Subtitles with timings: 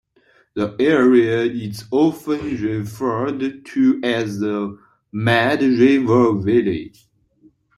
[0.55, 4.79] The area is often referred to as the
[5.11, 6.95] Mad River Valley.